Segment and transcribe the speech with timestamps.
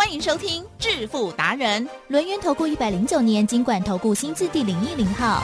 [0.00, 5.42] 欢迎收听《致富达人》，轮源投顾一百零九年经管投顾新字第零一零号。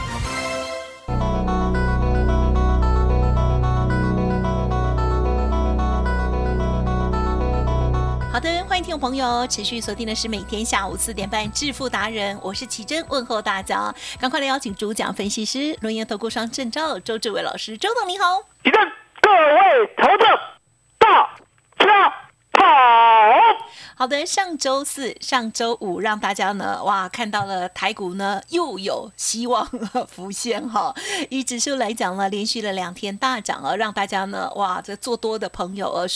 [8.32, 18.80] 好的，欢迎听众朋友持续锁定的是每天下午四点半《致富达人》，我是奇珍，问候大家，赶快来邀请主讲分析师轮源投顾商证照周志伟老师，周董你好，奇珍，
[19.20, 20.24] 各位投资
[20.98, 21.28] 大
[21.78, 22.10] 家
[23.98, 24.06] 好。
[24.06, 29.68] 的，上周四、上周五让大家呢，哇，看到了台股呢又有希望
[30.06, 30.94] 浮现哈。
[31.28, 36.06] 以指数来讲呢，连续了两天大涨啊，让大家呢，哇，这做多的朋友呃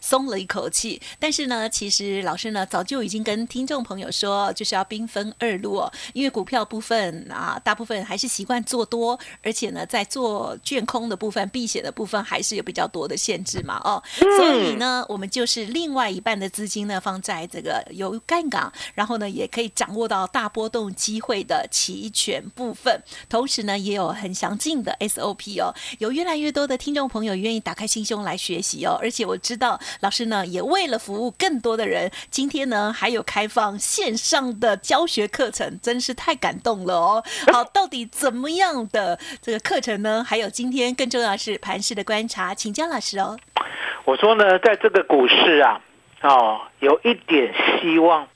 [0.00, 1.02] 松了一口气。
[1.18, 14.00] 但是呢，其实老师呢早就已经跟听众朋友说，就是要兵分二路哦，因为股票部分啊，大部分还是习惯做多，而且呢，在做券空的部分、避险的部分，还是有比较多的限制嘛哦。
[14.36, 17.29] 所以呢，我们就是另外一半的资金呢放在。
[17.30, 25.72] 在这个有干港，然后呢，也可以掌握到大波动机会的齐全部分，同时呢，也有很详尽的 SOP 哦。
[26.00, 37.24] 有越来越多的听众朋友愿意打开心胸来学习哦，而且我知道老师呢，也为了服务更多的人，今天呢，还有开放线上的教学课程，真是太感动了哦。
[37.52, 40.24] 好，到底怎么样的这个课程呢？
[40.26, 43.38] 还有今天更重要是盘式的观察，请教老师哦。
[44.04, 45.80] 我说呢，在这个股市啊。
[46.22, 48.28] 哦，有一点希望，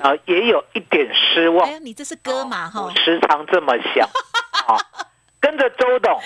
[0.00, 1.68] 啊，也有一点失望。
[1.84, 2.70] 你这是歌嘛？
[2.70, 4.08] 哈，我时常这么想。
[4.66, 4.78] 啊，
[5.40, 6.20] 跟着周董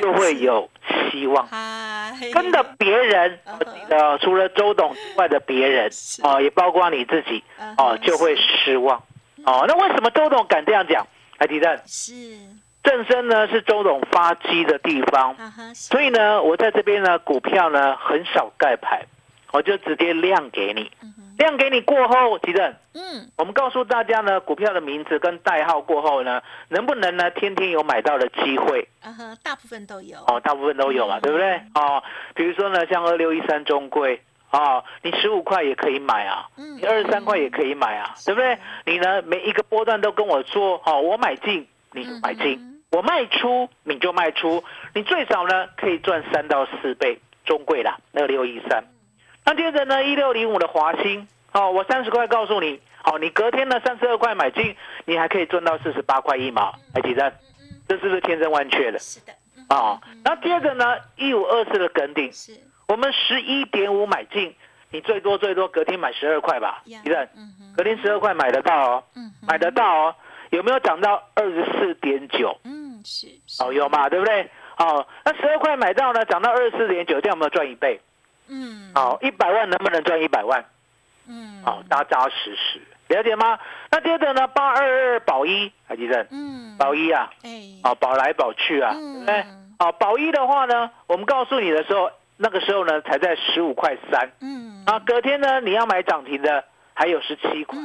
[0.00, 0.70] 就会有
[1.10, 1.46] 希望。
[2.32, 3.38] 跟着别人，
[3.90, 5.90] 呃，除了周董之外的别人，
[6.22, 7.44] 哦，也包括你自己，
[7.76, 9.02] 哦，就会失望。
[9.44, 11.06] 哦，那为什么周董敢这样讲？
[11.38, 12.12] 海迪正是
[12.82, 15.36] 正身呢，是周董发迹的地方，
[15.74, 19.06] 所以呢，我在这边呢，股票呢很少盖牌。
[19.52, 20.90] 我就直接亮给你，
[21.38, 28.88] 亮给你过后，吉正，嗯，我们告诉大家呢，股票的名字跟代号过后呢，能不能呢，天天有买到的机会？
[29.00, 30.18] 啊哈，大部分都有。
[30.26, 31.56] 哦，大部分都有嘛，对不对？
[31.74, 32.02] 哦，
[32.34, 34.20] 比如说呢，像二六一三中贵，
[34.50, 38.58] 哦，你十五块也可以买啊，你二十三块也可以买啊，对不对？
[38.84, 44.62] 你呢，每一个波段都跟我说，哦，我买进你就买进，我卖出你就卖出，
[44.94, 48.84] 你最少呢可以赚三到四倍，中贵啦，二六一三。
[49.48, 54.76] 那接着呢，一六零五的华兴，哦，我三十块告诉你，好，你隔天呢三十二块买进，
[55.06, 57.32] 你还可以赚到四十八块一毛，还记得？
[57.88, 58.98] 这是不是千真万确的？
[58.98, 59.32] 是的。
[59.70, 62.52] 哦，那接着呢，一五二四的梗顶，是
[62.88, 64.54] 我们十一点五买进，
[64.90, 67.26] 你最多最多隔天买十二块吧，记得？
[67.74, 69.04] 隔天十二块买得到哦，
[69.40, 70.14] 买得到哦，
[70.50, 72.54] 有没有涨到二十四点九？
[72.64, 73.28] 嗯，是。
[73.64, 74.50] 哦，有嘛，对不对？
[74.76, 77.98] 哦，那十二块买到呢，涨到二十四点九，这样有没有赚一倍？
[78.48, 80.64] 嗯，好，一百万能不能赚一百万？
[81.26, 83.58] 嗯，好，扎扎实实，了解吗？
[83.90, 86.26] 那接着呢，八二二保一，还记得？
[86.30, 87.50] 嗯，保一啊，哎，
[87.84, 89.44] 哦，保来保去啊，对不对？
[89.78, 96.64] 哦，保一的话呢，我们告诉你的时候，那个时候呢，才在十五块三，嗯，啊，隔天呢，你要买涨停的，
[96.94, 97.78] 还有十七块，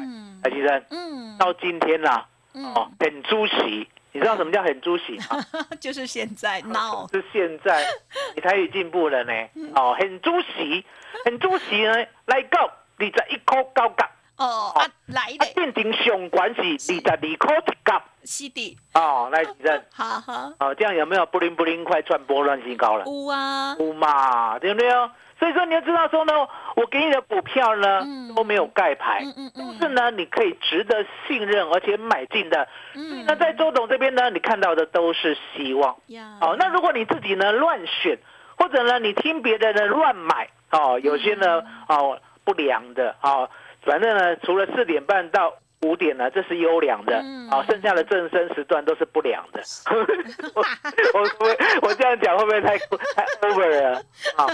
[0.43, 0.81] 还记得？
[0.89, 3.87] 嗯，到今天啦，哦，很猪喜。
[4.13, 5.43] 你知道什么叫很猪喜吗？
[5.81, 7.85] 就是现在闹，是现在，
[8.35, 9.33] 你台语进步了呢。
[9.75, 10.85] 哦，很猪喜，
[11.25, 11.93] 很猪喜呢，
[12.27, 14.09] 来到二十一块高价。
[14.37, 17.35] 哦，啊来的，变成上管是二十二块一
[17.83, 18.03] 角。
[18.25, 18.77] 是的。
[18.93, 19.83] 哦，来主任。
[19.93, 20.53] 好好。
[20.59, 23.05] 哦，这样有没有不灵不灵快传播乱新高了？
[23.05, 23.75] 有啊。
[23.79, 25.09] 有嘛，对不对哦？
[25.43, 26.31] 所以说你要知道说呢，
[26.77, 28.01] 我给你的股票呢
[28.33, 29.21] 都没有盖牌，
[29.53, 32.65] 都是呢你可以值得信任而且买进的。
[33.27, 35.97] 那在周董这边呢，你看到的都是希望。
[36.39, 38.17] 好，那如果你自己呢乱选，
[38.57, 43.49] 或者呢你听别人的乱买，哦，有些呢哦不良的，哦，
[43.81, 45.55] 反正呢除了四点半到。
[45.83, 49.61] 五点呢，这是优良的，好，剩下的正身时段都是不良的。
[51.13, 54.01] 我我我这样讲会不会太太 over 了？
[54.35, 54.47] 好，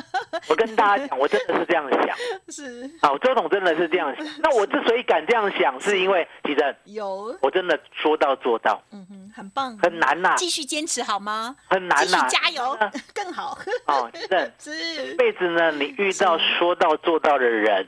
[0.50, 2.18] 我跟大家讲，我真的是这样想。
[2.50, 4.26] 是，好，周董真的是这样想。
[4.42, 8.82] 那我之所以敢这样想，是因为其实有，我真的说到做到。
[8.92, 11.56] 嗯哼，很棒，很难呐，继续坚持好吗？
[11.70, 12.78] 很难呐，加油，
[13.14, 13.58] 更好。
[13.86, 17.88] 哦，真的，是，辈子呢，你遇到说到做到的人。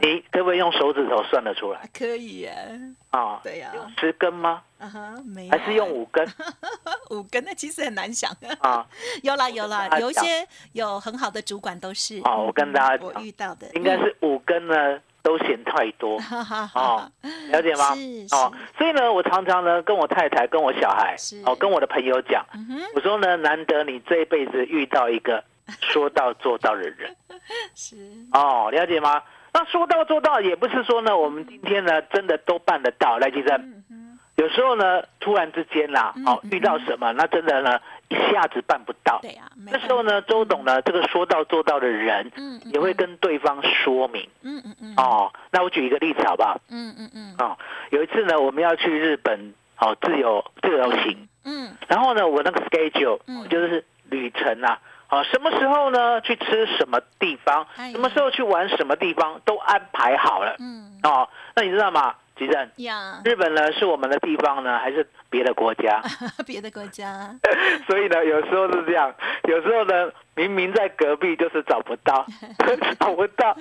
[0.00, 1.80] 你可不可以用手指头算得出来？
[1.96, 2.54] 可以耶。
[3.10, 3.70] 啊，对呀。
[3.74, 4.62] 用十根吗？
[4.78, 5.48] 啊哈，没。
[5.50, 6.26] 还是用五根？
[7.10, 8.30] 五根那其实很难想
[8.60, 8.86] 啊。
[9.22, 12.20] 有啦 有啦，有一些有很好的主管都是。
[12.24, 15.00] 啊，我跟大家我遇到的应该是五根呢。
[15.24, 16.18] 都嫌太多
[16.74, 17.08] 哦，
[17.52, 17.90] 了解吗？
[18.32, 21.14] 哦，所以呢，我常常呢跟我太太、跟我小孩，
[21.46, 22.44] 哦，跟我的朋友讲，
[22.96, 25.44] 我说呢，难得你这一辈子遇到一个
[25.80, 27.14] 说到做到的人，
[27.72, 27.96] 是
[28.32, 29.22] 哦，了解吗？
[29.52, 33.82] 那说到做到也不是说呢，我们今天呢真的都办得到，来，记生。
[34.36, 37.78] 有时候呢，突然之间啦，哦，遇到什么，那真的呢，
[38.08, 39.18] 一下子办不到。
[39.20, 46.58] 对呀，那时候呢，周董呢，这个说到做到的人，嗯，也会跟对方说明，嗯嗯嗯，哦，那我举一个例子好不好？
[46.70, 47.58] 嗯嗯嗯，哦，
[47.90, 54.80] 有一次呢，我们要去日本，哦，自由自由行，嗯，然后呢，我那个 schedule，嗯，就是旅程啊，
[55.12, 62.14] 哦，什么时候呢去吃什么地方，什么时候去玩什么地方，都安排好了，嗯，哦，那你知道吗？
[62.34, 62.70] 吉正，
[63.26, 66.00] 日本呢是我们的地方呢，还是别的国家？
[66.46, 67.28] 别的国家。
[67.86, 69.14] 所以呢，有时候是这样，
[69.46, 72.24] 有时候呢，明明在隔壁，就是找不到，
[72.98, 73.54] 找不到，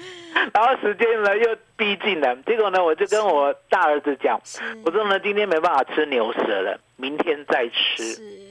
[0.53, 4.39] 然后时间呢又逼近了，结果呢，我就跟我大儿子讲，
[4.85, 8.03] 我说呢，今天没办法吃牛舌了，明天再吃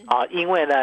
[0.07, 0.75] 啊，因为呢，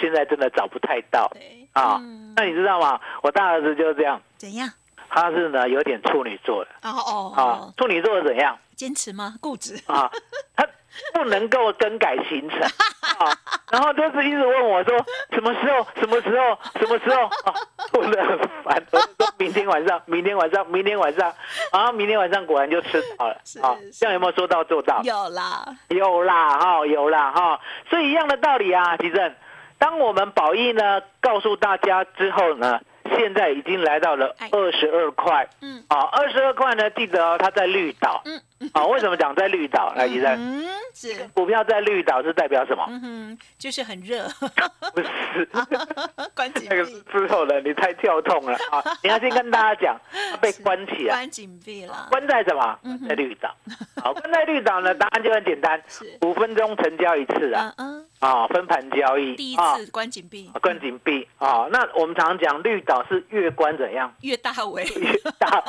[0.00, 1.30] 现在真的找不太到
[1.72, 2.00] 啊。
[2.36, 2.98] 那你知道吗？
[3.22, 4.20] 我大儿子就是这样。
[4.36, 4.68] 怎样？
[5.10, 6.70] 他是呢有点处女座的。
[6.82, 7.32] 哦哦。
[7.36, 8.56] 啊，处女座怎样？
[8.76, 9.34] 坚持吗？
[9.40, 10.08] 固执啊，
[10.54, 10.64] 他
[11.12, 12.60] 不能够更改行程
[13.18, 13.26] 啊，
[13.72, 14.96] 然后就是一直问我说
[15.32, 17.54] 什么时候、什么时候、什么时候啊，
[17.94, 18.80] 问的很烦。
[18.92, 21.32] 我说明天晚上、明天晚上、明天晚上，
[21.72, 23.76] 然后明天晚上果然就吃到了 啊。
[23.92, 25.02] 这样有没有说到做到？
[25.02, 27.60] 有啦，有啦，哈，有啦，哈。
[27.90, 29.34] 所以一样的道理啊，吉正，
[29.78, 32.80] 当我们宝益呢告诉大家之后呢。
[33.16, 38.38] 现在已经来到了二十二块，嗯，啊，二十二块呢，记得哦，它在绿岛，嗯，
[38.72, 39.92] 啊，为什么讲在绿岛？
[39.94, 40.64] 来，医生，嗯，
[40.94, 42.84] 是股票在绿岛是代表什么？
[42.88, 44.28] 嗯哼，就是很热，
[44.94, 45.48] 不是，
[46.34, 48.82] 关紧那个之后呢，你太跳痛了啊！
[49.02, 50.00] 你要先跟大家讲，
[50.32, 52.78] 它被关起来，关紧闭了，关在什么？
[53.08, 53.54] 在绿岛，
[54.02, 55.80] 好，关在绿岛呢，答案就很简单，
[56.22, 58.04] 五分钟成交一次啊，嗯。
[58.18, 61.68] 啊，分盘交易，第一次关紧闭，关紧闭啊。
[61.70, 64.12] 那我们常常讲绿岛是越关怎样？
[64.22, 65.64] 越大尾，越大。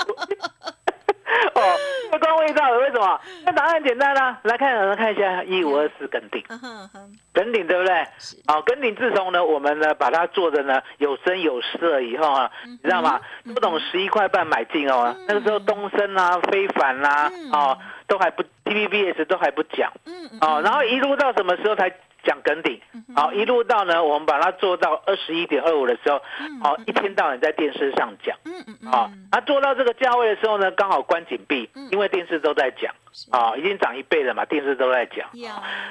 [1.55, 1.61] 哦，
[2.11, 3.19] 越关越大尾，为什么？
[3.45, 6.43] 那答案简单啦，来看，来看一下一五二四跟顶，
[7.33, 8.07] 跟顶对不对？
[8.47, 13.19] 好，跟顶自从呢，我们呢把它做的呢有声有色以后啊，你知道吗？
[13.53, 17.77] 不懂十一块半买进哦，那个时候东升啊、非凡啦，哦，
[18.07, 19.91] 都还不 T V B S 都还不讲，
[20.41, 21.91] 哦，然后一路到什么时候才？
[22.23, 22.79] 讲梗顶，
[23.15, 26.21] 好，一路到呢，我们把它做到二十一点二五的时候，
[26.61, 32.93] 好，一天到晚在电视上讲，嗯嗯啊，那做到这个价位的时候呢，刚好关紧闭，因为电视都在讲，
[33.31, 35.29] 啊，已经涨一倍了嘛，电视都在讲，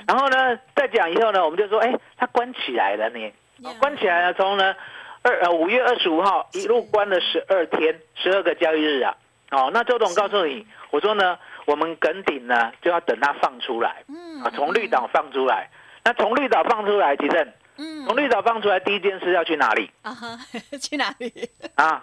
[0.07, 3.33] 然后呢，再讲以后呢，我们就说，哎，它关起来了呢，
[3.81, 4.75] 关起来了，从呢
[5.23, 9.17] 二呃五月二十五号一路关了十二天，十二个交易日啊，
[9.51, 14.05] 哦，那周董告诉你，我说呢，我们梗顶呢就要等它放出来，
[14.45, 15.71] 啊，从绿岛放出来。
[16.09, 19.91] 那从绿岛放出来，吉正，嗯，从绿岛放出来，第一件事要去哪里？
[20.01, 20.39] 啊哈，
[20.81, 21.51] 去哪里？
[21.75, 22.03] 啊，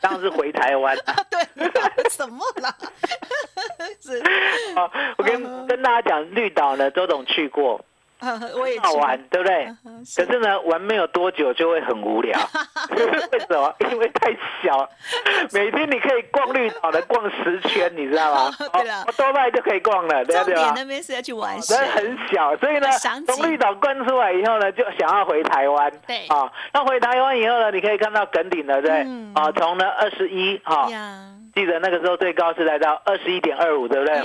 [0.00, 0.96] 当然是回台湾。
[1.28, 2.72] 对，什么啦？
[4.00, 4.18] 是
[4.76, 4.88] 啊，
[5.18, 7.84] 我跟跟大家讲，绿岛呢，周董去过。
[8.58, 9.66] 我也好玩，对不对？
[10.16, 12.38] 可是呢，玩没有多久就会很无聊。
[13.32, 13.74] 为什么？
[13.90, 14.30] 因为太
[14.62, 14.88] 小，
[15.52, 18.54] 每天你可以逛绿岛的逛十圈，你知道吗？
[18.58, 20.54] 对多半就可以逛了，对不对？
[20.74, 22.88] 那边是要去玩，人很小，所以呢，
[23.26, 25.90] 从绿岛关出来以后呢，就想要回台湾。
[26.06, 29.00] 对啊，那回台湾以后呢，你可以看到垦顶了，对
[29.34, 30.88] 啊，从呢二十一哈。
[31.54, 34.22] 记得那个时候最高是来到二十一点二五，对不对？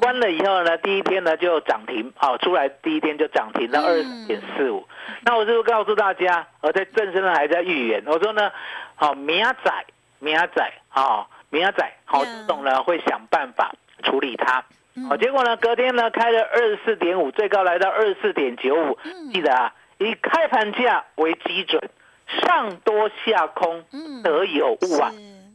[0.00, 4.84] 关了以后呢，第一天呢就涨停，好出来第一天就涨停到二十点四五。
[5.24, 8.50] 那我就告诉大家，我在正身呢还在预言，我说呢，
[8.96, 9.84] 好明仔
[10.18, 14.64] 明仔好明仔好这种呢会想办法处理它。
[15.08, 18.98] 好，结果呢隔天呢开了二十四点五，最高来到二十四点九五。
[19.32, 21.80] 记得啊，以开盘价为基准，
[22.42, 23.84] 上多下空
[24.22, 25.12] 得有误啊。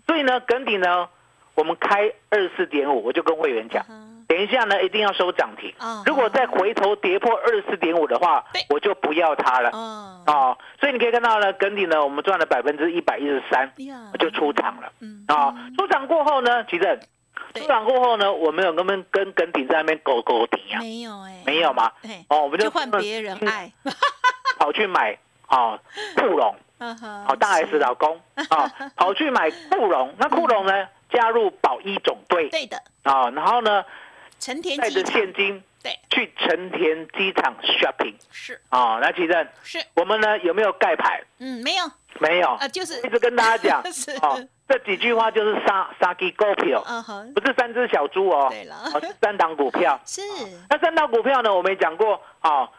[0.10, 1.08] 所以呢，梗底呢，
[1.54, 3.86] 我们开二十四点五，我就跟会员讲，
[4.28, 5.72] 等一下呢，一定要收涨停。
[6.04, 9.70] 如果再回头跌破二十四点五的话，我就不要它了。
[10.26, 13.72] 啊，所以你可以看到呢，梗底呢，我们赚了百分之一百一十三，
[14.18, 14.92] 就出场了。
[15.28, 17.00] 啊，出场过后呢，其实
[17.54, 20.82] 出场过后呢，我们有跟跟跟顶在那边勾勾顶啊？
[20.82, 21.92] 没有哎，没有吗？
[22.30, 23.72] 哦，我们就换别人爱，
[24.58, 25.80] 跑去买啊，
[26.16, 26.56] 库龙。
[26.80, 28.20] 好，大 S 老公
[28.50, 32.82] 啊， 跑去买库龙，那库龙呢，加入保一总队，对的。
[33.04, 33.84] 啊，然后呢，
[34.40, 35.64] 成田带着现金。
[35.82, 38.60] 对，去成田机场 shopping 是。
[38.68, 41.24] 啊，来奇正是，我们呢有没有盖牌？
[41.38, 42.50] 嗯，没有，没有。
[42.50, 43.82] 啊，就是一直跟大家讲，
[44.22, 48.76] 哦，这几句话就是杀杀鸡股票，嗯哼，不是三只小猪哦，对了，
[49.22, 49.98] 三档股票。
[50.06, 50.22] 是，
[50.70, 52.70] 那三档股票呢，我们讲过啊，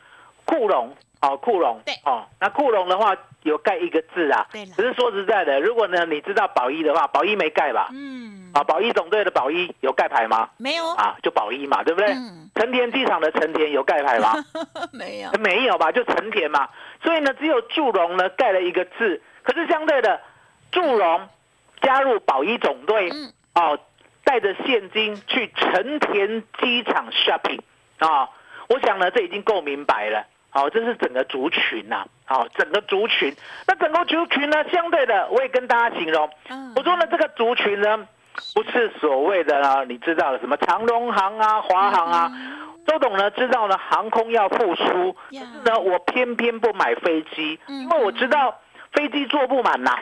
[0.45, 7.89] 库龙，哦，库龙，对，哦，那库龙的话有盖一个字啊，对只是说实在的，如果呢你知道宝一的话，宝一没盖吧？
[7.93, 8.39] 嗯。
[8.53, 10.51] 啊，宝一总队的宝一有盖牌吗？
[10.57, 12.13] 没有啊，就宝一嘛，对不对？
[12.57, 14.35] 成田机场的成田有盖牌吗？
[14.91, 15.93] 没有，没有吧？
[15.93, 16.69] 就成田嘛。
[17.01, 19.23] 所以呢，只有祝融呢盖了一个字。
[19.45, 20.21] 可是相对的，
[20.73, 21.29] 祝融
[21.81, 23.09] 加入宝一总队，
[23.55, 23.79] 哦，
[24.25, 27.61] 带着现金去成田机场 shopping
[28.01, 28.29] 啊，
[28.71, 30.25] 我想呢，这已经够明白了。
[30.53, 33.33] 好，这是整个族群呐，好，整个族群。
[33.69, 36.29] 那整个族群呢，相对的，我也跟大家形容，
[36.75, 38.09] 我说呢，这个族群呢，
[38.55, 42.33] 不是所谓的啊，你知道的什么长荣航啊、华航啊，
[42.85, 48.61] 周董呢知道呢，航空要复苏，可是呢，我偏偏不买飞机，因为我知道
[48.93, 49.93] 飞机坐不满呐。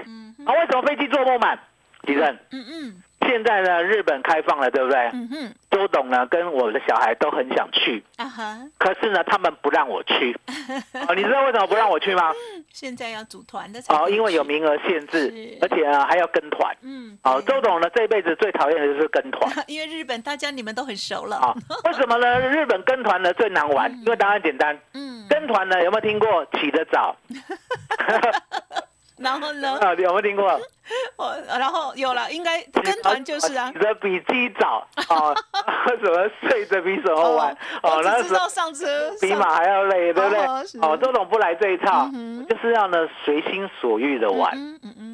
[0.46, 1.58] 啊，为什么飞机坐不满？
[2.02, 3.02] 李正，嗯嗯。
[3.28, 4.98] 现在呢，日本开放了，对不对？
[5.12, 5.54] 嗯哼。
[5.70, 8.02] 周董呢，跟我的小孩都很想去。
[8.16, 8.58] 啊哈。
[8.78, 10.34] 可是呢，他们不让我去。
[11.06, 12.32] 哦，你知道为什么不让我去吗？
[12.72, 13.78] 现在要组团的。
[13.88, 16.74] 哦，因为有名额限制，而且呢还要跟团。
[16.80, 17.18] 嗯。
[17.22, 19.52] 哦，周董呢这一辈子最讨厌的就是跟团。
[19.68, 21.36] 因为日本大家你们都很熟了。
[21.36, 21.54] 啊。
[21.84, 22.40] 为什么呢？
[22.40, 24.76] 日本跟团呢最难玩，因为答案简单。
[24.94, 25.26] 嗯。
[25.28, 27.14] 跟团呢有没有听过起得早？
[29.18, 29.78] 然后呢？
[29.80, 30.60] 啊，有没有听过？
[31.16, 33.70] 我然后有了，应该跟团就是啊。
[33.72, 35.34] 起得比鸡早啊，
[36.02, 40.40] 什么睡着比什么晚哦，那知道上车比马还要累，对不对？
[40.80, 42.08] 哦，周总不来这一套，
[42.48, 44.56] 就是要呢随心所欲的玩。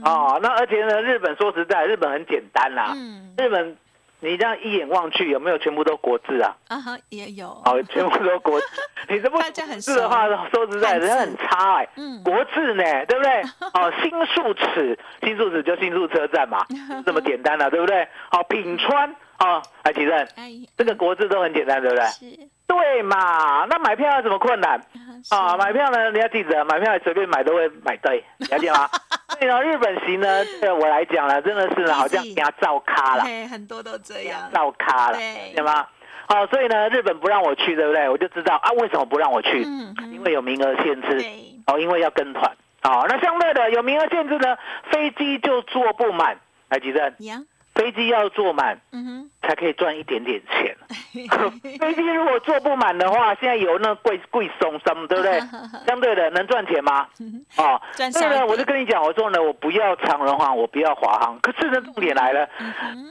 [0.04, 2.92] 哦，那而且呢，日本说实在，日本很简单啦。
[2.94, 3.34] 嗯。
[3.38, 3.76] 日本。
[4.25, 6.57] 你这样一眼望去，有没有全部都国字啊？
[6.69, 7.49] 啊哈，也有。
[7.66, 8.66] 哦，全部都国字。
[9.09, 9.38] 你这不
[9.78, 11.88] 字的话，说实在，人家很差哎。
[11.97, 12.23] 嗯。
[12.25, 13.43] 国字呢，对不对？
[13.75, 16.64] 哦，新宿尺，新宿尺就新宿车站嘛，
[17.04, 18.09] 这么简单了，对不对？
[18.31, 20.26] 好，品川，哦，来启正，
[20.78, 22.04] 这个国字都很简单，对不对？
[22.07, 22.49] 是。
[22.66, 23.66] 对嘛？
[23.69, 24.81] 那买票要什么困难？
[25.31, 26.11] 啊，买票呢？
[26.12, 28.88] 你要记得，买票随便买都会买对，了解吗？
[29.28, 35.19] 所以呢，日本行呢，对我来讲呢，真的是呢，好像给他照咖了，很多都这样，照咖了，
[35.54, 35.87] 对吗？
[36.26, 38.09] 好，所以呢，日本不让我去，对不对？
[38.09, 39.62] 我就知道啊，为什么不让我去？
[39.66, 41.25] 嗯，因为有名额限制，
[41.66, 42.50] 哦，因为要跟团，
[42.83, 44.57] 好，那相对的有名额限制呢，
[44.90, 46.38] 飞机就坐不满，
[46.69, 47.14] 来几阵？
[47.75, 50.76] 飞机要坐满，嗯哼，才可以赚一点点钱。
[51.78, 55.40] 飞机如果坐不满的话，现在有那贵贵松松，对不对？
[55.87, 57.09] 相对的能赚钱吗？
[57.57, 57.81] 哦，
[58.12, 61.38] 所以呢，我就跟你讲，我说呢，我不要长荣航，我不要华航。
[61.40, 62.49] 可是呢，重点来了，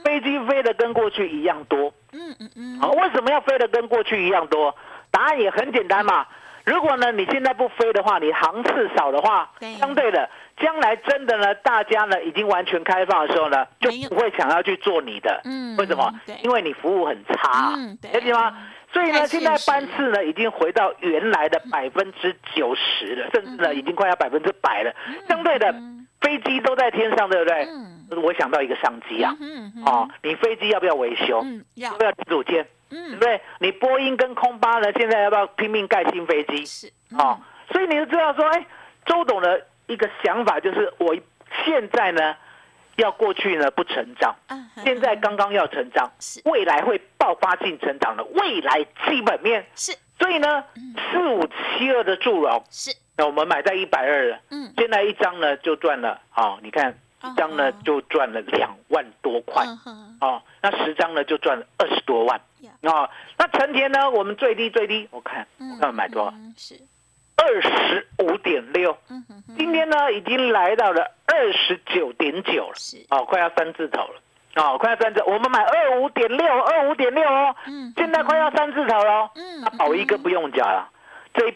[0.04, 1.92] 飞机飞的跟过去一样多。
[2.12, 2.80] 嗯嗯嗯。
[2.80, 4.74] 啊，为什么要飞的跟过去一样多？
[5.10, 6.26] 答案也很简单嘛。
[6.64, 10.28] 如果呢，你现在不飞的话，你航次少的话，相对的。
[10.56, 15.40] 将来真的呢，大家呢已经完全开放的时候呢，就不会想要去做你的。
[15.44, 16.12] 嗯，为什么？
[16.42, 18.56] 因为你服务很差，了解吗？
[18.92, 24.94] 所以呢，现在班次呢已经回到原来的百分之九十了，甚至呢已经快要百分之百了。
[25.28, 25.74] 相对的，
[26.20, 27.64] 飞机都在天上，对不对？
[27.64, 27.90] 嗯。
[28.22, 29.34] 我想到一个商机啊，
[29.86, 31.44] 哦，你飞机要不要维修？
[31.74, 32.64] 要不要组件？
[32.90, 33.40] 嗯，对不对？
[33.58, 36.64] 你波音跟空巴呢，现在要不要拼命盖新飞机？
[36.64, 36.92] 是。
[37.18, 37.40] 哦，
[37.72, 38.64] 所以你就知道说，哎，
[39.04, 39.66] 周董的。
[39.86, 41.14] 一个想法就是，我
[41.64, 42.36] 现在呢，
[42.96, 44.34] 要过去呢不成长，
[44.82, 46.10] 现在刚刚要成长，
[46.44, 49.66] 未来会爆发性成长的未来基本面。
[49.74, 50.64] 是，所以呢，
[51.12, 59.64] 四五七二的祝融是，那我们买在一百二了，嗯，现在一张呢就赚了，哦，你看一张呢就赚了两万多块，
[60.20, 62.40] 哦，那十张呢就赚了二十多万，
[62.82, 66.34] 哦，那成田呢，我们最低最低，我看我看买多少？
[66.56, 66.80] 是。
[67.36, 68.96] 二十五点六，
[69.56, 73.04] 今天呢已经来到了二十九点九了，是。
[73.10, 74.20] 哦，快要三字头了，
[74.56, 80.88] 哦，快要三字，我们买二五点六，二五点六哦，嗯，现在快要三字头了，嗯，那宝一哥不用讲了，
[81.34, 81.54] 这一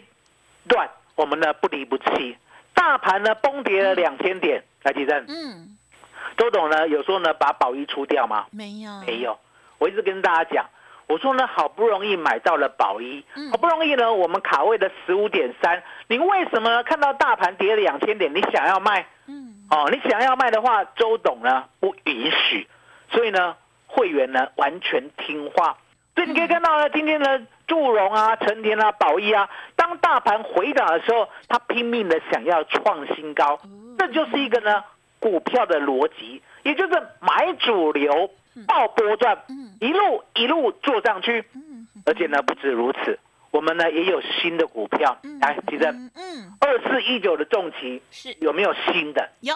[0.68, 2.36] 段我们呢不离不弃，
[2.74, 5.76] 大盘呢崩跌了两千点，来地震，嗯，
[6.36, 8.46] 周董呢有时候呢把宝一出掉吗？
[8.50, 9.38] 没有，没有，
[9.78, 10.66] 我一直跟大家讲。
[11.08, 19.06] 我说呢，好不容易买到了宝一，好不容易呢，我们卡位的十五点三，你为什么看到大盘跌了两千点，你想要卖？
[19.26, 22.68] 嗯，哦，你想要卖的话，周董呢不允许，
[23.10, 25.78] 所以呢，会员呢完全听话。
[26.14, 33.58] 所以你可以看到呢，今天的祝融啊、成田啊、宝一啊，当大盘回涨的时候，他拼命的想要创新高，
[33.96, 34.84] 这就是一个呢
[35.20, 38.30] 股票的逻辑，也就是买主流
[38.66, 39.38] 爆波段，
[39.80, 41.44] 一路一路做上去，
[42.06, 43.18] 而且呢不止如此，
[43.50, 48.36] 我们呢也有新的股票，来，提升，嗯，二四一九的重旗是。
[48.40, 49.28] 有没有新的？
[49.40, 49.54] 有。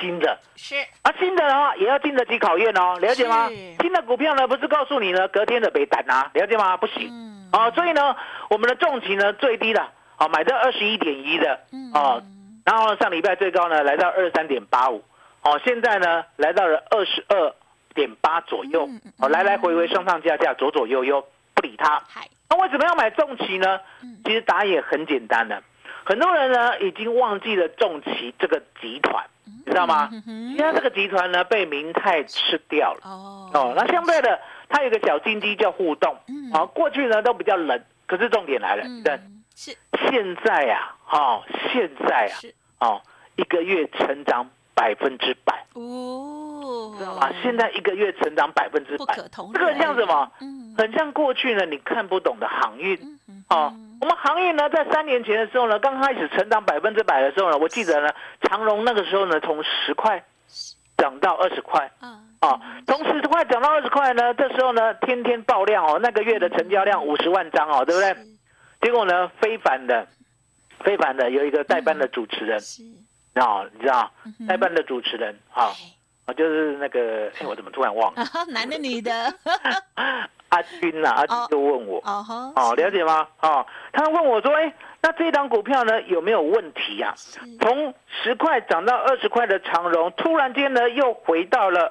[0.00, 0.38] 新的。
[0.56, 0.76] 是。
[1.02, 3.48] 啊，新的的话也要经得起考验哦，了解吗？
[3.80, 6.76] 新的股票呢，不是告诉你呢，隔天的被单啊，了解吗？
[6.76, 7.10] 不行，
[7.50, 8.16] 啊，所以呢，
[8.48, 9.80] 我们的重期呢最低的，
[10.16, 11.60] 啊，买到二十一点一的，
[11.92, 12.22] 啊，
[12.64, 15.02] 然后上礼拜最高呢来到二十三点八五，
[15.42, 17.52] 哦，现在呢来到了二十二
[17.94, 22.02] 点八左右，哦，来来回回上上下下左左右右不理它，
[22.48, 23.80] 那为什么要买重期呢？
[24.24, 25.62] 其实答案也很简单的，
[26.04, 29.24] 很多人呢已经忘记了重期这个集团。
[29.64, 30.08] 知道吗？
[30.56, 33.00] 现在这个集团呢被明泰吃掉了。
[33.04, 33.50] 哦。
[33.54, 36.16] 哦，那相对的，它有个小金鸡叫互动。
[36.28, 39.18] 嗯，啊，过去呢都比较冷，可是重点来了，对，
[39.54, 39.76] 是。
[40.10, 42.30] 现在呀，哈，现在
[42.78, 43.02] 啊，哦，
[43.36, 45.64] 一个月成长百分之百。
[45.74, 47.30] 哦，知道吗？
[47.42, 50.30] 现在一个月成长百分之百，这个像什么？
[50.40, 52.98] 嗯，很像过去呢你看不懂的航运。
[53.48, 53.72] 哦。
[54.00, 58.08] 我们航运呢，在三年前的时候呢，刚开始成长百分之百的时候呢，我记得呢，
[58.40, 60.24] 长荣那个时候呢，从十块
[60.96, 61.88] 涨到二十块，
[62.40, 68.16] 啊，从十块涨到二十块呢，这时候呢，天天爆量哦，那个月的成交量五十万张哦，对不对？
[68.80, 70.04] 结果呢，非凡的，
[70.80, 72.58] 非凡的有一个代班的主持人，
[73.34, 74.10] 啊，你知道，
[74.46, 75.70] 代班的主持人啊，
[76.26, 78.24] 啊，就是那个，哎，我怎么突然忘了？
[78.52, 79.10] 男的女的？
[80.50, 83.26] 阿军呐，阿军就问我，哦，了解吗？
[83.40, 84.70] 哦，他问我说，哎，
[85.00, 87.14] 那这档股票呢有没有问题呀？
[87.60, 91.90] 从十块涨到二十块的长荣，突然间呢又回到了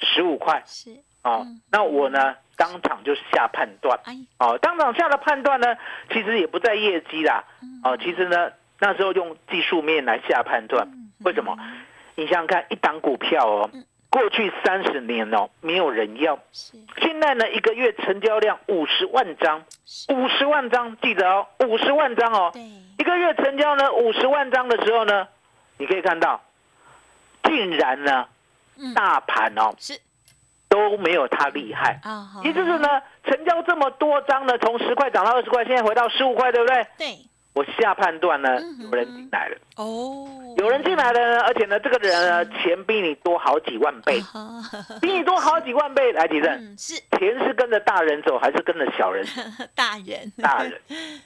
[0.00, 0.90] 十五块，是。
[1.22, 3.96] 哦，那我呢当场就下判断，
[4.38, 5.76] 哦，当场下的判断呢，
[6.10, 7.44] 其实也不在业绩啦，
[7.84, 8.50] 哦，其实呢
[8.82, 10.88] 那时候用技术面来下判断，
[11.20, 11.56] 为什么？
[12.16, 13.70] 你想想看，一档股票哦。
[14.10, 16.36] 过去三十年哦，没有人要。
[16.50, 19.64] 现在呢，一个月成交量五十万张，
[20.08, 22.52] 五十万张，记得哦，五十万张哦。
[22.98, 25.28] 一个月成交呢五十万张的时候呢，
[25.78, 26.42] 你可以看到，
[27.44, 28.26] 竟然呢，
[28.96, 29.98] 大盘哦是
[30.68, 32.42] 都没有它厉害啊。
[32.42, 36.86] 也就是呢，成交这么多张呢，从十块涨到二十块，现在回到十五块，对不对？
[36.98, 37.16] 对。
[37.54, 38.48] 我下判断呢，
[38.80, 39.56] 有人进来了。
[39.76, 44.22] 哦，有人进来了呢，而且呢，这个人呢，钱比你多好几万倍，
[45.00, 46.94] 比你多好几万倍，来，提正，是。
[47.18, 49.26] 钱是跟着大人走，还是跟着小人？
[49.76, 50.80] 大人，大人，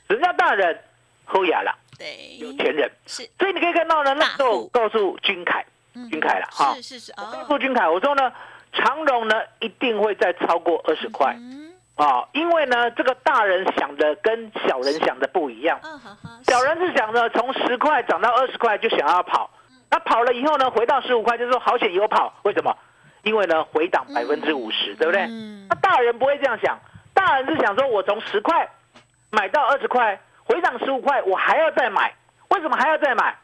[0.09, 0.77] 人家大人
[1.25, 2.91] 后雅了，对，有钱人。
[3.07, 5.65] 是，所以你可以看到呢，那时候告诉君凯，
[6.11, 8.33] 君凯了哈，是是是，告诉君凯，我说呢，
[8.73, 11.37] 长荣呢一定会再超过二十块。
[11.97, 15.81] 啊，因为呢，这个大人想的跟小人想的不一样。
[16.45, 19.51] 小人是想着从十块涨到二十块就想要跑，
[19.91, 22.33] 那跑了以后呢，回到十五块就说好险有跑。
[22.43, 22.77] 为什么？
[23.23, 25.27] 因为呢，回档百分之五十，对不对？
[25.69, 26.79] 那大人不会这样想，
[27.15, 28.69] 大人是想说我从十块
[29.31, 32.15] 买到二十块，回档十五块，我还要再买。
[32.51, 33.35] 为什么还要再买？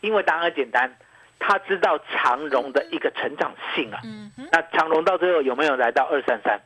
[0.00, 0.94] 因为答案简单，
[1.38, 3.98] 他知道长荣的一个成长性啊。
[4.52, 6.60] 那长荣到最后有没有来到二三三？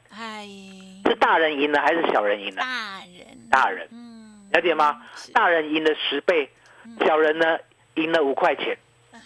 [1.07, 2.63] 是大人赢了还是小人赢了？
[2.63, 3.89] 大人，大人，
[4.53, 5.01] 了解吗？
[5.33, 6.51] 大人赢了十倍，
[7.05, 7.59] 小人呢
[7.95, 8.77] 赢了五块钱。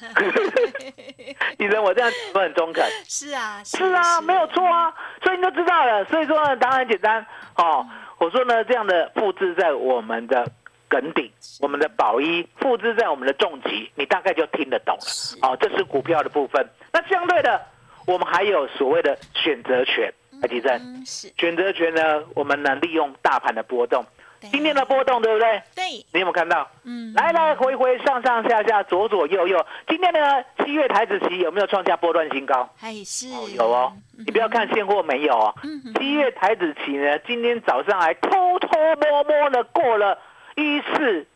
[1.59, 2.83] 你人我这样说很中肯。
[3.07, 6.05] 是啊，是啊，没有错啊，所以你就知道了。
[6.07, 7.87] 所以说呢，答案很简单哦。
[8.19, 10.51] 我说呢，这样的复制在我们的
[10.89, 15.03] 梗顶、我们的宝一，复制在我们的重疾，你大概就听得懂了。
[15.43, 16.67] 哦，这是股票的部分。
[16.93, 17.61] 那相对的，
[18.07, 20.11] 我们还有所谓的选择权。
[20.41, 22.23] 海基证选择权呢？
[22.35, 24.05] 我们能利用大盘的波动，
[24.51, 25.63] 今天的波动对不对？
[25.75, 26.67] 对，你有没有看到？
[26.85, 32.69] 嗯，来来回回上上下下左左右右，今天呢七月台子期有没有创下波段新高？
[32.77, 33.93] 还是有哦。
[34.17, 35.55] 你不要看现货没有哦。
[35.99, 38.69] 七月台子期呢，今天早上还偷偷
[39.01, 40.19] 摸摸的过了
[40.57, 41.27] 一四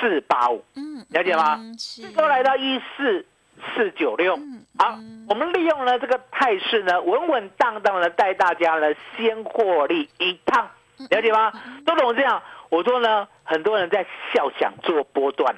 [0.00, 1.60] 四八五，嗯，了解吗？
[2.16, 3.24] 都来到一四。
[3.74, 4.36] 四九六，
[4.78, 10.68] 好，我们利用了这个态势呢，稳稳当当的带大家呢先获利一趟，
[11.10, 11.52] 了解吗？
[11.84, 12.42] 都懂这样？
[12.68, 15.54] 我说呢，很多人在笑想做波段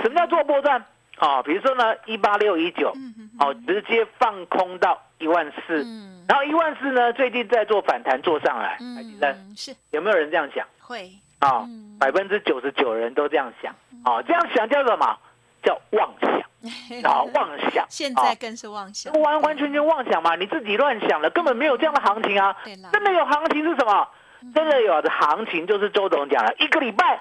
[0.00, 0.84] 什么叫做波段？
[1.18, 2.92] 啊，比如说呢，一八六一九，
[3.38, 5.84] 哦，直接放空到一万四，
[6.28, 9.74] 然后一万四呢，最近在做反弹做上来，嗯，是。
[9.90, 10.66] 有没有人这样想？
[10.80, 11.10] 会。
[11.38, 11.66] 啊，
[11.98, 15.18] 百分之九十九人都这样想，啊，这样想叫什么？
[15.62, 16.42] 叫妄想。
[17.04, 17.84] 啊，妄想！
[17.88, 20.36] 现在更是妄想，完完全全妄想嘛！
[20.36, 22.56] 你自己乱想了，根本没有这样的行情啊！
[22.92, 24.08] 真的有行情是什么？
[24.54, 27.20] 真的有的行情就是周总讲了，一个礼拜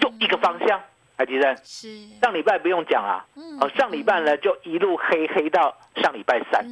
[0.00, 0.80] 就一个方向，
[1.18, 1.88] 海吉生是
[2.22, 3.24] 上礼拜不用讲啊，
[3.60, 6.64] 哦，上礼拜呢就一路黑黑到上礼拜三，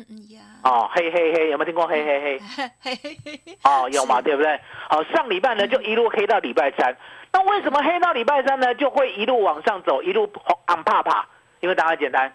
[0.62, 2.40] 哦，黑黑黑，有没有听过黑黑黑？
[2.82, 4.58] 黑黑 黑，哦，有嘛，对不对？
[4.88, 6.96] 好，上礼拜呢就一路黑到礼拜三，
[7.32, 8.74] 那为什么黑到礼拜三呢？
[8.74, 10.32] 就会一路往上走，一路
[10.66, 11.26] 昂怕怕，
[11.64, 12.30] 因为答案简单，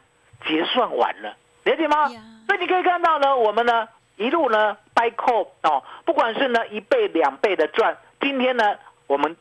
[0.48, 2.08] 结算完了，了解吗？
[2.48, 3.88] 所以你可以看到呢，我们呢
[4.18, 9.38] 一路呢掰扣哦，不管是呢一倍两倍的赚，今天呢我们。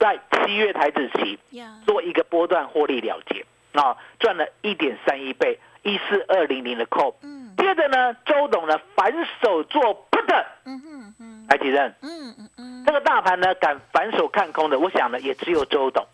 [0.00, 1.38] 在七月台子期
[1.86, 6.84] 做一个波段获利了结啊，赚了一点三一倍，一四二零零的。
[7.22, 9.80] 嗯，接着呢，周董呢反手做
[10.10, 10.44] put。
[10.64, 11.94] 嗯哼嗯，来几任？
[12.02, 16.04] 嗯嗯嗯，这个大盘呢敢反手看空的，我想呢也只有周董。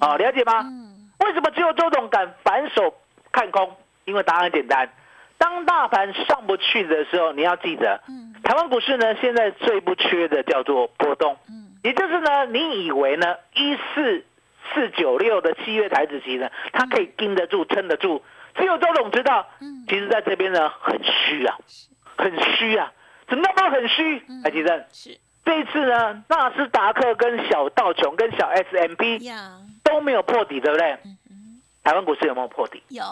[0.00, 0.60] 哦，了解吗？
[0.62, 0.91] 嗯。
[1.24, 2.94] 为什么只有周董敢反手
[3.30, 3.76] 看空？
[4.04, 4.90] 因为答案很简单，
[5.38, 8.00] 当大盘上不去的时候，你要记得，
[8.42, 11.36] 台湾股市呢现在最不缺的叫做波动。
[11.84, 14.24] 也就是呢，你以为呢，一四
[14.72, 18.22] 四九六的七月台子期呢，它可以盯得住、撑得住？
[18.54, 21.56] 只有周董知道，嗯，其实在这边呢很虚啊，
[22.16, 22.92] 很虚啊，
[23.28, 24.22] 怎么那么很虚？
[24.44, 29.18] 来，吉正，是这一次呢，纳斯达克跟小道琼跟小 S M P
[29.92, 30.98] 都没有破底，对不对？
[31.84, 32.82] 台湾股市有没有破底？
[32.88, 33.04] 有，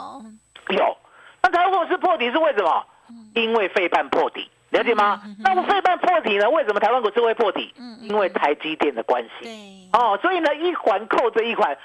[0.70, 0.96] 有。
[1.42, 2.86] 那台湾股市破底是为什么？
[3.34, 4.50] 因为费半破底。
[4.70, 5.20] 了解吗？
[5.40, 6.48] 那我费半破底呢？
[6.48, 7.74] 为什么台湾股市会破底？
[7.76, 9.28] 嗯，因为台积电的关系。
[9.42, 10.00] 对。
[10.00, 11.76] 哦，所以呢，一环扣着一环。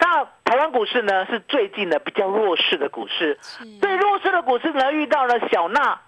[0.00, 3.38] 那台湾股市呢，是最近的比较弱势的股市。
[3.80, 6.00] 最弱势的股市呢，遇到了小纳、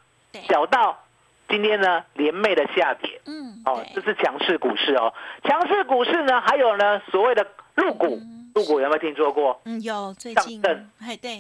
[0.49, 1.05] 小道，
[1.49, 3.21] 今天呢连袂的下跌。
[3.27, 3.63] 嗯。
[3.65, 5.15] 哦，这是强势股市哦。
[5.45, 7.47] 强势股市呢，还有呢所谓的
[7.79, 8.21] 入股，
[8.55, 9.61] 入股有没有听说过？
[9.65, 10.13] 嗯，有。
[10.15, 10.61] 最近。
[10.61, 10.77] 对。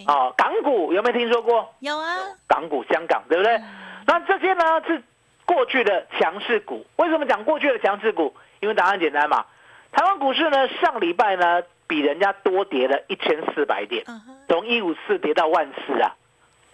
[0.06, 1.74] 哦，港股有没有听说过？
[1.80, 2.16] 有啊。
[2.46, 3.60] 港股，香港，对不对？
[4.06, 5.02] 那这些呢是
[5.44, 8.32] 过去的强势股，为什么讲过去的强势股？
[8.60, 9.44] 因为答案简单嘛。
[9.90, 14.04] 台湾股市呢上礼拜呢比人家多跌了一千四百点，
[14.48, 16.14] 从一五四跌到万四啊，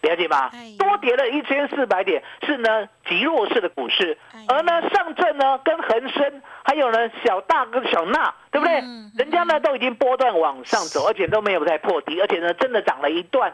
[0.04, 0.50] 了解吗？
[0.78, 4.16] 多跌了一千四百点是呢极弱势的股市，
[4.48, 8.74] 而呢上证呢跟恒生还有呢小大跟小纳，对不对？
[9.16, 13.52] 人家呢都已经波段往上走，而且都没有再破底，而且呢真的涨了一段。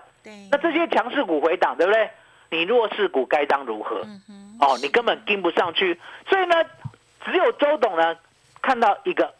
[0.50, 2.10] 那这些强势股回档，对不对？
[2.50, 4.04] 你弱势股该当如何？
[4.60, 6.56] 哦，你根本跟不上去，所以呢，
[7.24, 8.16] 只有周董呢
[8.60, 9.32] 看到一个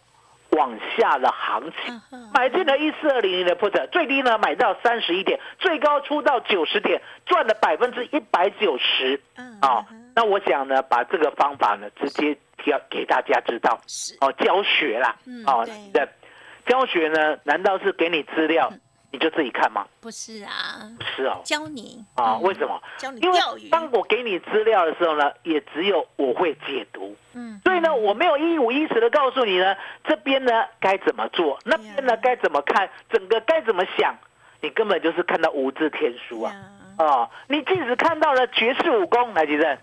[0.53, 2.01] 往下的行情，
[2.33, 9.21] 买进了一四二零零的 put，最低呢买到三十一点，最高出到九十点，赚了百分之一百九十。
[9.61, 13.79] 啊，那我想呢，把这个方法呢直接要给大家知道，
[14.21, 16.09] 哦，教学啦，哦，对，
[16.67, 18.73] 教学呢，难道是给你资料？
[19.13, 19.87] 你就自己看吗？
[20.01, 22.39] 不是啊，不是哦，教你啊？
[22.39, 22.81] 为什么？
[22.97, 23.39] 教你因为。
[23.71, 27.17] 当我给你资料的时候呢，也只有我会解读。
[27.35, 34.15] 嗯，所以呢，我没有一五一十的告诉你呢，这边呢该怎么做，那边呢该怎么看，整个该怎么想，
[34.61, 36.53] 你根本就是看到无字天书啊！
[36.99, 39.79] 哦，你即使看到了绝世武功，来，吉正。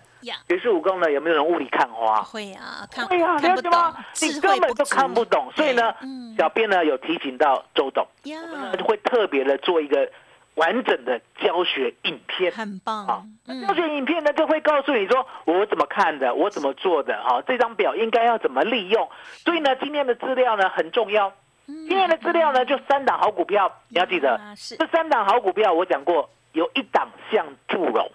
[0.48, 1.12] 绝世武功呢？
[1.12, 2.22] 有没有人雾里看花？
[2.22, 3.96] 会啊，会啊，了解吗？
[4.22, 5.94] 你根本就看不懂，所以呢，
[6.38, 10.10] 小编呢有提醒到周董，我们会特别的做一个
[10.56, 13.24] 完整的教学影片，很棒啊！
[13.68, 17.42] 教学影片呢就会告诉你说我怎么看的，我怎么做的啊？
[17.48, 19.08] 这张表应该要怎么利用？
[19.46, 21.32] 所以呢，今天的资料呢很重要。
[21.66, 24.40] 今天的资料呢就三档好股票，你要记得，
[24.80, 28.10] 这三档好股票我讲过，有一档像祝融。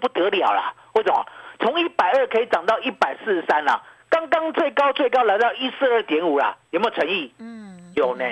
[0.00, 1.24] 不得了了，为什么？
[1.60, 7.32] 从一百二可以涨到一百四十三啦，刚刚最高最高来到一四二点五啦，有没有诚意？
[7.38, 8.24] 嗯，有呢。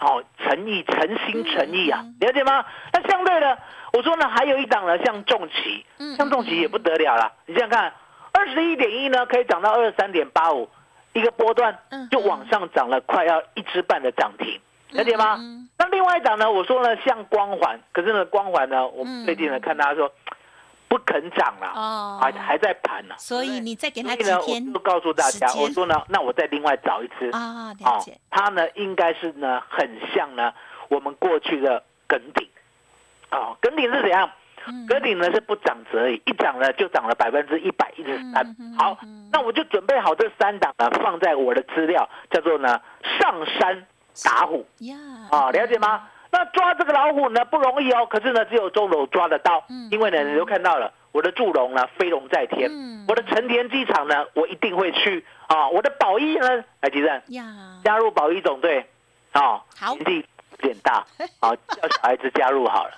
[0.00, 2.64] 哦，诚意，诚心诚意啊，了解吗？
[2.92, 3.56] 那相对的，
[3.92, 5.86] 我说呢，还有一档呢，像重企，
[6.16, 7.32] 像重企也不得了了。
[7.46, 7.92] 你想想看，
[8.32, 10.68] 二十一点一呢，可以涨到二十三点八五，
[11.12, 11.78] 一个波段
[12.10, 14.60] 就往上涨了，快要一只半的涨停。
[14.90, 15.38] 了解吗？
[15.78, 16.50] 那另外一档呢？
[16.50, 20.12] 我说呢，像光环，可是呢，光环呢，我们最近呢看他说
[20.92, 23.14] 不肯涨了，哦，还还在盘呢。
[23.16, 28.18] 所以你再给他几天我就告诉大家，我说呢，那我再另外找一只啊，了解。
[28.28, 30.52] 它呢，应该是呢，很像呢，
[30.88, 32.46] 我们过去的梗顶，
[33.30, 34.30] 哦，梗顶是怎样？
[34.86, 38.54] 梗顶呢是不涨则已，一涨呢就涨了百分之一百一十三。
[38.76, 38.98] 好，
[39.32, 42.78] 那我就准备好这三档呢，放在我的资料，叫做呢
[43.18, 43.86] 上山。
[44.22, 44.94] 打虎呀，
[45.30, 46.06] 啊，了解吗？
[46.32, 52.70] 那抓这个老虎呢不容易哦，可是呢只有周董抓得到，因为呢你都看到了，我的祝融呢飞龙在天，
[53.06, 57.22] 我的成田机场呢我一定会去啊，我的宝一呢来吉正
[57.84, 58.86] 加入宝一总队
[59.32, 59.62] 啊，
[59.94, 61.04] 年纪有点大，
[61.40, 62.92] 好 叫小孩子加入好了，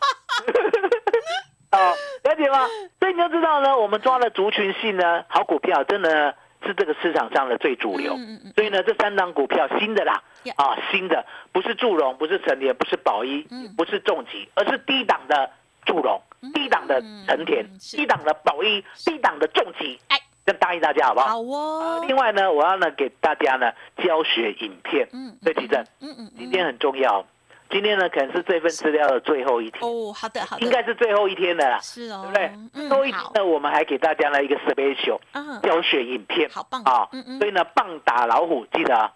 [1.72, 1.92] 哦，
[2.22, 2.68] 了解吗？
[3.00, 8.16] 所以你就知道呢，我们抓了族群性呢好股票，真的是这个市场上的最主流。
[8.55, 10.22] 所以呢，这三档股票新的啦，
[10.57, 13.46] 啊，新的不是祝融，不是成联，不是宝一，
[13.77, 15.50] 不是重疾，而是低档的
[15.85, 16.20] 祝融，
[16.53, 19.98] 低档的成田，低档的宝一，低档的重疾。
[20.09, 21.27] 哎，这答应大家好不好？
[21.29, 22.05] 好哦。
[22.07, 25.09] 另外呢，我要呢给大家呢教学影片。
[25.12, 25.83] 嗯，对，奇正。
[26.00, 27.27] 嗯嗯，今天很重要。
[27.70, 30.12] 今天呢，可能是这份资料的最后一天哦。
[30.12, 31.79] 好的，好的，应该是最后一天的啦。
[31.81, 32.88] 是哦，对不对？
[32.88, 35.18] 最后一天呢，我们还给大家呢一个 special
[35.62, 37.09] 教学影片，好棒啊！
[37.38, 39.12] 所以呢，棒打老虎，记得啊，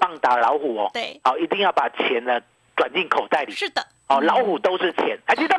[0.00, 0.90] 棒打老虎哦。
[0.92, 2.40] 对，好，一定要把钱呢
[2.76, 3.52] 转进口袋里。
[3.52, 5.56] 是的，哦，老虎都是钱，还记得。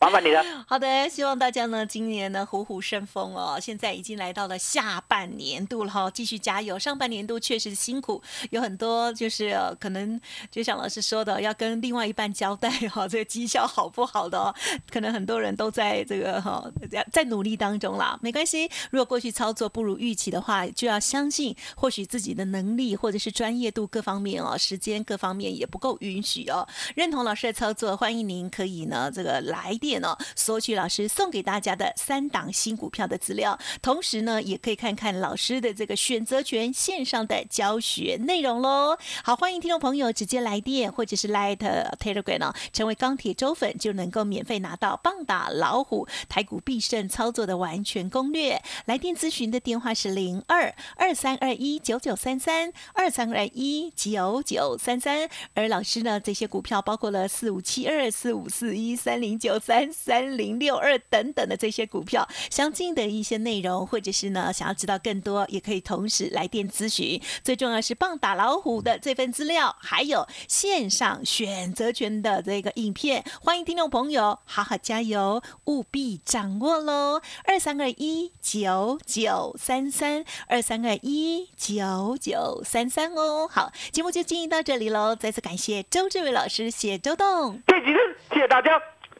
[0.00, 0.42] 麻烦你了。
[0.66, 3.58] 好的，希望大家呢今年呢虎虎生风哦。
[3.60, 6.78] 现在已经来到了下半年度了哈，继续加油。
[6.78, 10.18] 上半年度确实辛苦，有很多就是可能
[10.50, 14.54] 就像老师说的，要跟另外一半交代哈，这个绩效好不好的哦。
[14.90, 16.64] 可能很多人都在这个哈
[17.12, 18.70] 在努力当中啦，没关系。
[18.90, 26.66] 如果过去操作不如预期的话，就要相信或许自己的能力或者是专业度各方面哦，时间各方面也不够允许哦。
[26.94, 29.89] 认同老师的操作，欢迎您可以呢这个来电。
[29.98, 38.96] 呢，索取老师送给大家的三档新股票的资料，同时呢，也可以看看老师的这个选择权线上的教学内容喽。
[39.24, 41.58] 好，欢迎听众朋友直接来电或者是 Light
[41.98, 48.62] Telegram，成为钢铁周粉就能够免费拿到棒打老虎台股必胜操作的完全攻略。
[48.86, 59.79] 来电咨询的电话是零二二三二一九九三三二三二一九九三三，而老师呢，这些股票包括了四五七二四五四一三零九三。
[59.80, 67.18] 三三零六二等等的这些股票相近的一些内容，或者是呢想要知道更多，也可以同时来电咨询。
[67.42, 77.22] 最重要是棒打老虎的这份资料，还有线上选择权的这个影片，欢迎听众朋友好好加油，务必掌握喽！
[77.44, 83.48] 二三二一九九三三二三二一九九三三哦。
[83.48, 87.96] 好，节目就进行到这里喽，再次感谢周志伟老师，谢周栋，这几天
[88.30, 88.78] 谢谢大家。